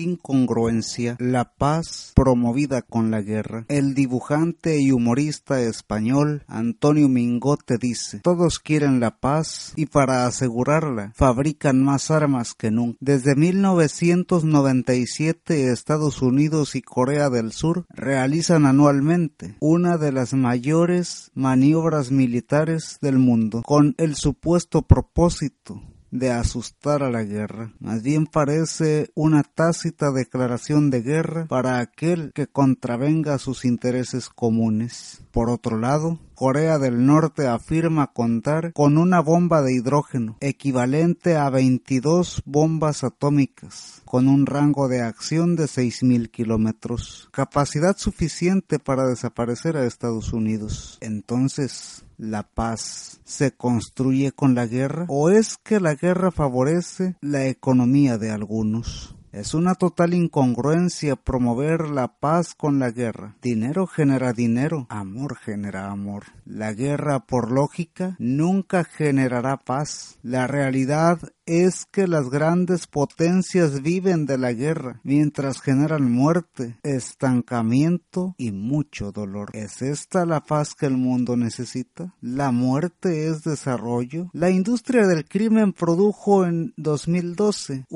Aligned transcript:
incongruencia 0.00 1.16
la 1.18 1.52
paz 1.52 2.12
promovida 2.14 2.82
con 2.82 3.10
la 3.10 3.22
guerra. 3.22 3.64
El 3.68 3.94
dibujante 3.94 4.78
y 4.80 4.92
humorista 4.92 5.60
español 5.60 6.44
Antonio 6.46 7.08
Mingote 7.08 7.78
dice, 7.78 8.20
todos 8.20 8.58
quieren 8.58 9.00
la 9.00 9.16
paz 9.18 9.72
y 9.76 9.86
para 9.86 10.26
asegurarla 10.26 11.12
fabrican 11.14 11.82
más 11.82 12.10
armas 12.10 12.52
que 12.54 12.70
nunca. 12.70 12.98
Desde 13.00 13.34
1997 13.36 15.70
Estados 15.70 16.20
Unidos 16.22 16.76
y 16.76 16.82
Corea 16.82 17.30
del 17.30 17.52
Sur 17.52 17.86
realizan 17.90 18.66
anualmente 18.66 19.56
una 19.60 19.96
de 19.96 20.12
las 20.12 20.34
mayores 20.34 21.30
maniobras 21.34 22.10
militares 22.10 22.98
del 23.00 23.18
mundo 23.18 23.62
con 23.62 23.94
el 23.98 24.14
supuesto 24.14 24.82
propósito 24.82 25.82
de 26.10 26.30
asustar 26.30 27.02
a 27.02 27.10
la 27.10 27.22
guerra. 27.22 27.72
Más 27.78 28.02
bien 28.02 28.26
parece 28.26 29.10
una 29.14 29.42
tácita 29.42 30.10
declaración 30.10 30.90
de 30.90 31.02
guerra 31.02 31.46
para 31.46 31.78
aquel 31.78 32.32
que 32.34 32.46
contravenga 32.46 33.38
sus 33.38 33.64
intereses 33.64 34.28
comunes. 34.28 35.22
Por 35.30 35.50
otro 35.50 35.78
lado, 35.78 36.18
Corea 36.34 36.78
del 36.78 37.04
Norte 37.04 37.46
afirma 37.46 38.12
contar 38.12 38.72
con 38.72 38.96
una 38.96 39.20
bomba 39.20 39.62
de 39.62 39.74
hidrógeno 39.74 40.36
equivalente 40.40 41.36
a 41.36 41.50
22 41.50 42.42
bombas 42.46 43.04
atómicas 43.04 44.00
con 44.06 44.26
un 44.26 44.46
rango 44.46 44.88
de 44.88 45.02
acción 45.02 45.54
de 45.54 45.64
6.000 45.64 46.30
kilómetros, 46.30 47.28
capacidad 47.30 47.96
suficiente 47.96 48.78
para 48.78 49.06
desaparecer 49.06 49.76
a 49.76 49.84
Estados 49.84 50.32
Unidos. 50.32 50.98
Entonces, 51.00 52.04
¿la 52.20 52.42
paz 52.42 53.20
se 53.24 53.52
construye 53.52 54.32
con 54.32 54.54
la 54.54 54.66
guerra 54.66 55.06
o 55.08 55.30
es 55.30 55.56
que 55.56 55.80
la 55.80 55.94
guerra 55.94 56.30
favorece 56.30 57.16
la 57.22 57.46
economía 57.46 58.18
de 58.18 58.30
algunos? 58.30 59.16
Es 59.32 59.54
una 59.54 59.76
total 59.76 60.14
incongruencia 60.14 61.14
promover 61.14 61.88
la 61.88 62.08
paz 62.18 62.54
con 62.56 62.80
la 62.80 62.90
guerra. 62.90 63.36
Dinero 63.40 63.86
genera 63.86 64.32
dinero, 64.32 64.86
amor 64.88 65.36
genera 65.36 65.90
amor. 65.90 66.24
La 66.44 66.72
guerra, 66.72 67.20
por 67.20 67.52
lógica, 67.52 68.16
nunca 68.18 68.82
generará 68.82 69.56
paz. 69.56 70.18
La 70.22 70.48
realidad 70.48 71.20
es 71.46 71.84
que 71.84 72.06
las 72.06 72.30
grandes 72.30 72.86
potencias 72.86 73.82
viven 73.82 74.24
de 74.24 74.38
la 74.38 74.52
guerra, 74.52 75.00
mientras 75.02 75.60
generan 75.60 76.10
muerte, 76.10 76.76
estancamiento 76.84 78.36
y 78.38 78.52
mucho 78.52 79.10
dolor. 79.10 79.50
¿Es 79.52 79.82
esta 79.82 80.26
la 80.26 80.40
paz 80.40 80.74
que 80.74 80.86
el 80.86 80.96
mundo 80.96 81.36
necesita? 81.36 82.14
¿La 82.20 82.52
muerte 82.52 83.26
es 83.28 83.42
desarrollo? 83.42 84.30
La 84.32 84.50
industria 84.50 85.08
del 85.08 85.24
crimen 85.24 85.72
produjo 85.72 86.46
en 86.46 86.72
2012 86.76 87.86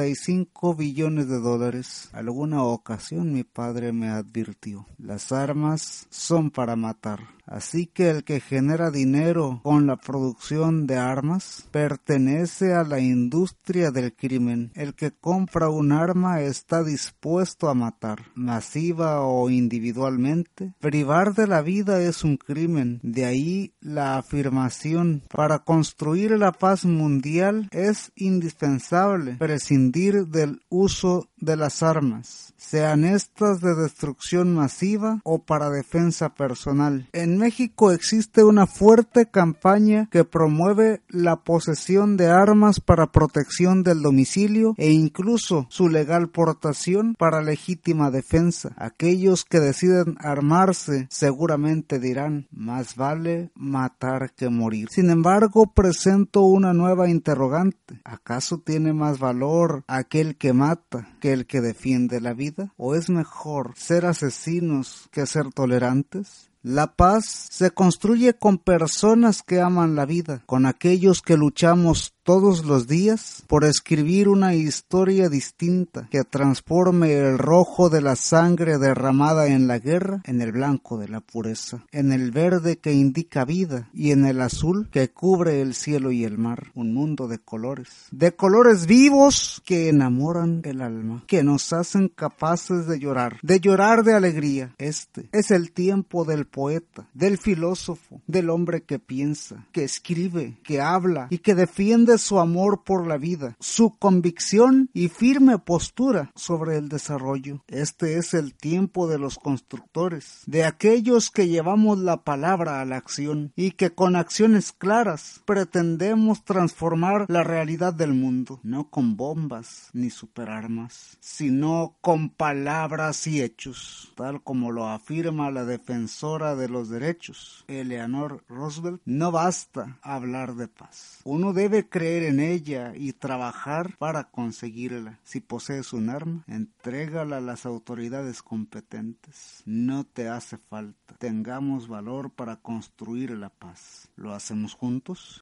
1,75 0.00 0.76
billones 0.76 1.28
de 1.28 1.38
dólares. 1.38 2.08
Alguna 2.12 2.62
ocasión 2.64 3.32
mi 3.32 3.44
padre 3.44 3.92
me 3.92 4.08
advirtió, 4.08 4.86
las 4.98 5.32
armas 5.32 6.06
son 6.10 6.50
para 6.50 6.76
matar. 6.76 7.20
Así 7.50 7.86
que 7.86 8.08
el 8.10 8.22
que 8.22 8.40
genera 8.40 8.92
dinero 8.92 9.60
con 9.64 9.88
la 9.88 9.96
producción 9.96 10.86
de 10.86 10.96
armas 10.96 11.68
pertenece 11.72 12.74
a 12.74 12.84
la 12.84 13.00
industria 13.00 13.90
del 13.90 14.14
crimen. 14.14 14.70
El 14.74 14.94
que 14.94 15.10
compra 15.10 15.68
un 15.68 15.90
arma 15.90 16.42
está 16.42 16.84
dispuesto 16.84 17.68
a 17.68 17.74
matar, 17.74 18.20
masiva 18.34 19.20
o 19.22 19.50
individualmente. 19.50 20.74
Privar 20.78 21.34
de 21.34 21.48
la 21.48 21.60
vida 21.60 22.00
es 22.00 22.22
un 22.22 22.36
crimen. 22.36 23.00
De 23.02 23.24
ahí 23.24 23.74
la 23.80 24.16
afirmación 24.16 25.24
para 25.28 25.58
construir 25.58 26.30
la 26.38 26.52
paz 26.52 26.84
mundial 26.84 27.68
es 27.72 28.12
indispensable 28.14 29.34
prescindir 29.36 30.28
del 30.28 30.60
uso 30.68 31.28
de 31.40 31.56
las 31.56 31.82
armas, 31.82 32.54
sean 32.56 33.04
estas 33.04 33.60
de 33.60 33.74
destrucción 33.74 34.54
masiva 34.54 35.20
o 35.24 35.42
para 35.42 35.70
defensa 35.70 36.34
personal. 36.34 37.08
En 37.12 37.38
México 37.38 37.90
existe 37.90 38.44
una 38.44 38.66
fuerte 38.66 39.26
campaña 39.26 40.08
que 40.10 40.24
promueve 40.24 41.02
la 41.08 41.36
posesión 41.42 42.16
de 42.16 42.28
armas 42.28 42.80
para 42.80 43.10
protección 43.10 43.82
del 43.82 44.02
domicilio 44.02 44.74
e 44.76 44.92
incluso 44.92 45.66
su 45.70 45.88
legal 45.88 46.28
portación 46.28 47.14
para 47.18 47.42
legítima 47.42 48.10
defensa. 48.10 48.72
Aquellos 48.76 49.44
que 49.44 49.60
deciden 49.60 50.16
armarse 50.20 51.06
seguramente 51.10 51.98
dirán 51.98 52.46
más 52.50 52.96
vale 52.96 53.50
matar 53.54 54.32
que 54.34 54.48
morir. 54.48 54.88
Sin 54.90 55.10
embargo, 55.10 55.72
presento 55.72 56.42
una 56.42 56.72
nueva 56.72 57.08
interrogante. 57.08 58.00
¿Acaso 58.04 58.58
tiene 58.58 58.92
más 58.92 59.18
valor 59.18 59.84
aquel 59.86 60.36
que 60.36 60.52
mata 60.52 61.08
que 61.20 61.29
el 61.32 61.46
que 61.46 61.60
defiende 61.60 62.20
la 62.20 62.34
vida? 62.34 62.72
¿O 62.76 62.94
es 62.94 63.10
mejor 63.10 63.72
ser 63.76 64.06
asesinos 64.06 65.08
que 65.10 65.26
ser 65.26 65.52
tolerantes? 65.52 66.50
La 66.62 66.94
paz 66.94 67.48
se 67.50 67.70
construye 67.70 68.34
con 68.34 68.58
personas 68.58 69.42
que 69.42 69.62
aman 69.62 69.96
la 69.96 70.04
vida, 70.04 70.42
con 70.44 70.66
aquellos 70.66 71.22
que 71.22 71.38
luchamos 71.38 72.14
todos 72.30 72.64
los 72.64 72.86
días 72.86 73.42
por 73.48 73.64
escribir 73.64 74.28
una 74.28 74.54
historia 74.54 75.28
distinta 75.28 76.06
que 76.12 76.22
transforme 76.22 77.12
el 77.14 77.38
rojo 77.38 77.90
de 77.90 78.00
la 78.00 78.14
sangre 78.14 78.78
derramada 78.78 79.48
en 79.48 79.66
la 79.66 79.80
guerra 79.80 80.22
en 80.24 80.40
el 80.40 80.52
blanco 80.52 80.96
de 80.96 81.08
la 81.08 81.18
pureza, 81.18 81.84
en 81.90 82.12
el 82.12 82.30
verde 82.30 82.78
que 82.78 82.92
indica 82.92 83.44
vida 83.44 83.90
y 83.92 84.12
en 84.12 84.26
el 84.26 84.42
azul 84.42 84.88
que 84.92 85.10
cubre 85.10 85.60
el 85.60 85.74
cielo 85.74 86.12
y 86.12 86.22
el 86.22 86.38
mar, 86.38 86.70
un 86.76 86.94
mundo 86.94 87.26
de 87.26 87.40
colores, 87.40 87.88
de 88.12 88.30
colores 88.30 88.86
vivos 88.86 89.60
que 89.64 89.88
enamoran 89.88 90.60
el 90.62 90.82
alma, 90.82 91.24
que 91.26 91.42
nos 91.42 91.72
hacen 91.72 92.06
capaces 92.10 92.86
de 92.86 93.00
llorar, 93.00 93.38
de 93.42 93.58
llorar 93.58 94.04
de 94.04 94.14
alegría. 94.14 94.72
Este 94.78 95.28
es 95.32 95.50
el 95.50 95.72
tiempo 95.72 96.24
del 96.24 96.46
poeta, 96.46 97.08
del 97.12 97.38
filósofo, 97.38 98.22
del 98.28 98.50
hombre 98.50 98.84
que 98.84 99.00
piensa, 99.00 99.66
que 99.72 99.82
escribe, 99.82 100.60
que 100.62 100.80
habla 100.80 101.26
y 101.30 101.38
que 101.38 101.56
defiende 101.56 102.19
su 102.20 102.38
amor 102.38 102.84
por 102.84 103.06
la 103.06 103.16
vida, 103.16 103.56
su 103.58 103.96
convicción 103.98 104.90
y 104.92 105.08
firme 105.08 105.58
postura 105.58 106.30
sobre 106.34 106.76
el 106.76 106.88
desarrollo. 106.88 107.64
Este 107.66 108.18
es 108.18 108.34
el 108.34 108.54
tiempo 108.54 109.08
de 109.08 109.18
los 109.18 109.38
constructores, 109.38 110.42
de 110.46 110.64
aquellos 110.64 111.30
que 111.30 111.48
llevamos 111.48 111.98
la 111.98 112.22
palabra 112.22 112.80
a 112.80 112.84
la 112.84 112.96
acción 112.96 113.52
y 113.56 113.72
que 113.72 113.90
con 113.90 114.16
acciones 114.16 114.72
claras 114.72 115.42
pretendemos 115.44 116.44
transformar 116.44 117.26
la 117.28 117.42
realidad 117.42 117.94
del 117.94 118.14
mundo, 118.14 118.60
no 118.62 118.90
con 118.90 119.16
bombas 119.16 119.90
ni 119.92 120.10
superarmas, 120.10 121.16
sino 121.20 121.96
con 122.00 122.30
palabras 122.30 123.26
y 123.26 123.42
hechos, 123.42 124.12
tal 124.16 124.42
como 124.42 124.70
lo 124.70 124.88
afirma 124.88 125.50
la 125.50 125.64
defensora 125.64 126.56
de 126.56 126.68
los 126.68 126.88
derechos, 126.88 127.64
Eleanor 127.68 128.44
Roosevelt. 128.48 129.00
No 129.04 129.32
basta 129.32 129.98
hablar 130.02 130.54
de 130.54 130.68
paz. 130.68 131.20
Uno 131.24 131.52
debe 131.52 131.88
en 132.18 132.40
ella 132.40 132.92
y 132.96 133.12
trabajar 133.12 133.96
para 133.98 134.24
conseguirla. 134.24 135.20
Si 135.22 135.40
posees 135.40 135.92
un 135.92 136.10
arma, 136.10 136.44
entrégala 136.46 137.38
a 137.38 137.40
las 137.40 137.66
autoridades 137.66 138.42
competentes. 138.42 139.62
No 139.64 140.04
te 140.04 140.28
hace 140.28 140.56
falta. 140.56 141.14
Tengamos 141.18 141.88
valor 141.88 142.30
para 142.30 142.56
construir 142.56 143.30
la 143.30 143.50
paz. 143.50 144.08
¿Lo 144.16 144.32
hacemos 144.32 144.74
juntos? 144.74 145.38